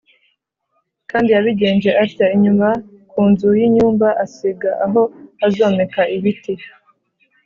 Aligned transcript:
Kandi 1.09 1.29
yabigenjeje 1.35 1.97
atya: 2.03 2.27
inyuma 2.35 2.67
ku 3.11 3.21
nzu 3.29 3.49
y’inyumba 3.59 4.07
asiga 4.23 4.69
aho 4.85 5.01
azomeka 5.45 6.01
ibiti 6.17 6.53